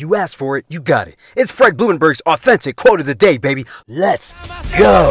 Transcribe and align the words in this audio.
You 0.00 0.14
asked 0.14 0.36
for 0.36 0.56
it, 0.56 0.64
you 0.68 0.80
got 0.80 1.08
it. 1.08 1.16
It's 1.36 1.50
Fred 1.50 1.76
Blumenberg's 1.76 2.20
authentic 2.20 2.76
quote 2.76 3.00
of 3.00 3.06
the 3.06 3.16
day, 3.16 3.36
baby. 3.36 3.66
Let's 3.88 4.34
go. 4.78 5.10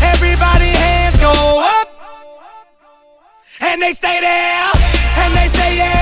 Everybody 0.00 0.70
hands 0.72 1.18
go 1.18 1.62
up. 1.62 1.88
And 3.60 3.82
they 3.82 3.92
stay 3.92 4.22
there. 4.22 4.70
And 5.18 5.34
they 5.34 5.48
say 5.58 5.76
yeah. 5.76 5.97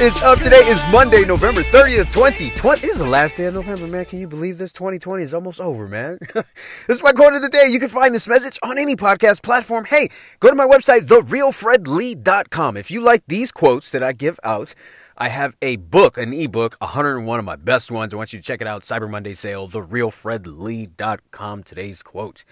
Is 0.00 0.22
up? 0.22 0.38
Today 0.38 0.66
is 0.66 0.82
Monday, 0.90 1.26
November 1.26 1.60
30th, 1.62 2.10
2020. 2.10 2.80
This 2.80 2.92
is 2.92 2.98
the 2.98 3.06
last 3.06 3.36
day 3.36 3.44
of 3.44 3.54
November, 3.54 3.86
man. 3.86 4.06
Can 4.06 4.18
you 4.18 4.26
believe 4.26 4.56
this? 4.56 4.72
2020 4.72 5.22
is 5.22 5.34
almost 5.34 5.60
over, 5.60 5.86
man. 5.86 6.18
this 6.32 6.46
is 6.88 7.02
my 7.02 7.12
quote 7.12 7.34
of 7.34 7.42
the 7.42 7.50
day. 7.50 7.66
You 7.68 7.78
can 7.78 7.90
find 7.90 8.14
this 8.14 8.26
message 8.26 8.58
on 8.62 8.78
any 8.78 8.96
podcast 8.96 9.42
platform. 9.42 9.84
Hey, 9.84 10.08
go 10.38 10.48
to 10.48 10.54
my 10.54 10.64
website, 10.64 11.00
therealfredlee.com. 11.00 12.78
If 12.78 12.90
you 12.90 13.02
like 13.02 13.24
these 13.26 13.52
quotes 13.52 13.90
that 13.90 14.02
I 14.02 14.12
give 14.12 14.40
out, 14.42 14.74
I 15.18 15.28
have 15.28 15.54
a 15.60 15.76
book, 15.76 16.16
an 16.16 16.32
ebook, 16.32 16.76
101 16.78 17.38
of 17.38 17.44
my 17.44 17.56
best 17.56 17.90
ones. 17.90 18.14
I 18.14 18.16
want 18.16 18.32
you 18.32 18.38
to 18.38 18.44
check 18.44 18.62
it 18.62 18.66
out. 18.66 18.84
Cyber 18.84 19.10
Monday 19.10 19.34
sale, 19.34 19.68
therealfredlee.com. 19.68 21.62
Today's 21.62 22.02
quote. 22.02 22.46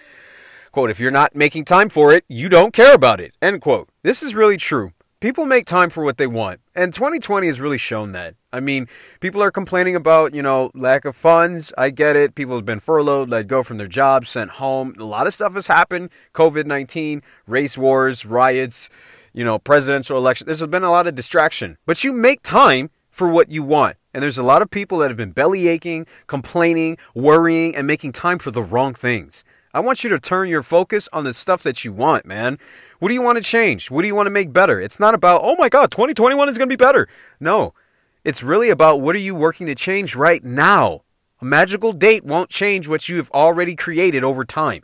Quote, 0.71 0.91
if 0.91 0.99
you're 0.99 1.09
not 1.09 1.35
making 1.35 1.65
time 1.65 1.89
for 1.89 2.13
it, 2.13 2.25
you 2.27 2.47
don't 2.47 2.73
care 2.73 2.93
about 2.93 3.19
it. 3.19 3.33
End 3.41 3.59
quote. 3.59 3.89
This 4.03 4.21
is 4.21 4.35
really 4.35 4.57
true. 4.57 4.91
People 5.21 5.45
make 5.45 5.65
time 5.65 5.89
for 5.89 6.01
what 6.01 6.17
they 6.17 6.27
want. 6.27 6.61
And 6.73 6.93
2020 6.93 7.45
has 7.47 7.59
really 7.59 7.77
shown 7.77 8.13
that. 8.13 8.35
I 8.53 8.61
mean, 8.61 8.87
people 9.19 9.43
are 9.43 9.51
complaining 9.51 9.93
about, 9.93 10.33
you 10.33 10.41
know, 10.41 10.71
lack 10.73 11.03
of 11.03 11.13
funds. 11.13 11.73
I 11.77 11.89
get 11.89 12.15
it. 12.15 12.35
People 12.35 12.55
have 12.55 12.65
been 12.65 12.79
furloughed, 12.79 13.29
let 13.29 13.47
go 13.47 13.61
from 13.61 13.75
their 13.75 13.87
jobs, 13.87 14.29
sent 14.29 14.51
home. 14.51 14.95
A 14.97 15.03
lot 15.03 15.27
of 15.27 15.33
stuff 15.33 15.55
has 15.55 15.67
happened. 15.67 16.09
COVID 16.33 16.65
19, 16.65 17.21
race 17.47 17.77
wars, 17.77 18.25
riots, 18.25 18.89
you 19.33 19.43
know, 19.43 19.59
presidential 19.59 20.17
election. 20.17 20.45
There's 20.45 20.65
been 20.65 20.83
a 20.83 20.89
lot 20.89 21.05
of 21.05 21.15
distraction. 21.15 21.77
But 21.85 22.01
you 22.05 22.13
make 22.13 22.41
time 22.41 22.89
for 23.11 23.27
what 23.27 23.51
you 23.51 23.61
want. 23.61 23.97
And 24.13 24.23
there's 24.23 24.37
a 24.37 24.43
lot 24.43 24.61
of 24.61 24.71
people 24.71 24.99
that 24.99 25.09
have 25.09 25.17
been 25.17 25.31
belly 25.31 25.67
aching, 25.67 26.07
complaining, 26.27 26.97
worrying, 27.13 27.75
and 27.75 27.85
making 27.85 28.13
time 28.13 28.39
for 28.39 28.51
the 28.51 28.63
wrong 28.63 28.93
things. 28.93 29.43
I 29.71 29.81
want 29.81 30.03
you 30.03 30.09
to 30.09 30.19
turn 30.19 30.49
your 30.49 30.63
focus 30.63 31.07
on 31.13 31.25
the 31.25 31.33
stuff 31.33 31.61
that 31.61 31.85
you 31.85 31.93
want, 31.93 32.25
man. 32.25 32.57
What 32.97 33.09
do 33.09 33.13
you 33.13 33.21
want 33.21 33.37
to 33.37 33.43
change? 33.43 33.91
What 33.91 34.01
do 34.01 34.07
you 34.07 34.15
want 34.15 34.25
to 34.25 34.31
make 34.31 34.51
better? 34.51 34.81
It's 34.81 34.99
not 34.99 35.13
about, 35.13 35.41
oh 35.43 35.55
my 35.59 35.69
God, 35.69 35.91
2021 35.91 36.49
is 36.49 36.57
going 36.57 36.67
to 36.67 36.75
be 36.75 36.83
better. 36.83 37.07
No, 37.39 37.75
it's 38.23 38.41
really 38.41 38.71
about 38.71 39.01
what 39.01 39.15
are 39.15 39.19
you 39.19 39.35
working 39.35 39.67
to 39.67 39.75
change 39.75 40.15
right 40.15 40.43
now? 40.43 41.03
A 41.39 41.45
magical 41.45 41.93
date 41.93 42.25
won't 42.25 42.49
change 42.49 42.87
what 42.87 43.07
you 43.07 43.17
have 43.17 43.29
already 43.29 43.75
created 43.75 44.23
over 44.23 44.43
time. 44.43 44.81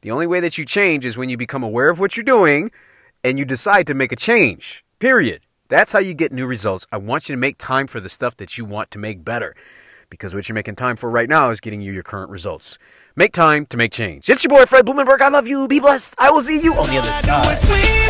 The 0.00 0.10
only 0.10 0.26
way 0.26 0.40
that 0.40 0.58
you 0.58 0.64
change 0.64 1.06
is 1.06 1.16
when 1.16 1.28
you 1.28 1.36
become 1.36 1.62
aware 1.62 1.88
of 1.88 2.00
what 2.00 2.16
you're 2.16 2.24
doing 2.24 2.72
and 3.22 3.38
you 3.38 3.44
decide 3.44 3.86
to 3.86 3.94
make 3.94 4.10
a 4.10 4.16
change. 4.16 4.84
Period. 4.98 5.42
That's 5.68 5.92
how 5.92 6.00
you 6.00 6.12
get 6.12 6.32
new 6.32 6.46
results. 6.46 6.88
I 6.90 6.96
want 6.96 7.28
you 7.28 7.36
to 7.36 7.40
make 7.40 7.56
time 7.56 7.86
for 7.86 8.00
the 8.00 8.08
stuff 8.08 8.36
that 8.38 8.58
you 8.58 8.64
want 8.64 8.90
to 8.90 8.98
make 8.98 9.24
better 9.24 9.54
because 10.14 10.34
what 10.34 10.48
you're 10.48 10.54
making 10.54 10.76
time 10.76 10.96
for 10.96 11.10
right 11.10 11.28
now 11.28 11.50
is 11.50 11.60
getting 11.60 11.80
you 11.80 11.92
your 11.92 12.02
current 12.02 12.30
results. 12.30 12.78
Make 13.16 13.32
time 13.32 13.66
to 13.66 13.76
make 13.76 13.92
change. 13.92 14.28
It's 14.30 14.42
your 14.42 14.48
boy 14.50 14.66
Fred 14.66 14.86
Blumenberg. 14.86 15.20
I 15.20 15.28
love 15.28 15.46
you. 15.46 15.68
Be 15.68 15.80
blessed. 15.80 16.14
I 16.18 16.30
will 16.30 16.42
see 16.42 16.60
you 16.60 16.74
on 16.74 16.88
the 16.88 16.98
other 16.98 17.12
side. 17.22 18.03